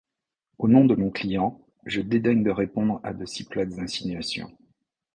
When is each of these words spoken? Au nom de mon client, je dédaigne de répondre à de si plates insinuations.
Au 0.57 0.67
nom 0.67 0.85
de 0.85 0.95
mon 0.95 1.11
client, 1.11 1.61
je 1.85 2.01
dédaigne 2.01 2.41
de 2.41 2.49
répondre 2.49 2.99
à 3.03 3.13
de 3.13 3.23
si 3.23 3.43
plates 3.43 3.77
insinuations. 3.77 4.51